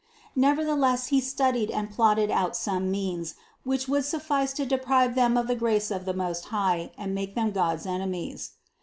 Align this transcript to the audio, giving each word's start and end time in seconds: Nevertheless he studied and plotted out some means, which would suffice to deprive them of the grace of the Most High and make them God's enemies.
Nevertheless 0.35 1.09
he 1.13 1.21
studied 1.21 1.69
and 1.69 1.91
plotted 1.91 2.31
out 2.31 2.55
some 2.55 2.89
means, 2.89 3.35
which 3.63 3.87
would 3.87 4.03
suffice 4.03 4.51
to 4.53 4.65
deprive 4.65 5.13
them 5.13 5.37
of 5.37 5.45
the 5.45 5.53
grace 5.55 5.91
of 5.91 6.05
the 6.05 6.13
Most 6.15 6.45
High 6.45 6.91
and 6.97 7.13
make 7.13 7.35
them 7.35 7.51
God's 7.51 7.85
enemies. 7.85 8.53